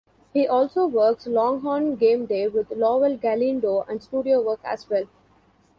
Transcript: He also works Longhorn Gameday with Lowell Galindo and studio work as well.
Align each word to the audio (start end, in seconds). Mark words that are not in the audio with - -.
He 0.33 0.47
also 0.47 0.87
works 0.87 1.27
Longhorn 1.27 1.95
Gameday 1.95 2.51
with 2.51 2.71
Lowell 2.71 3.17
Galindo 3.17 3.85
and 3.87 4.01
studio 4.01 4.41
work 4.41 4.61
as 4.63 4.89
well. 4.89 5.05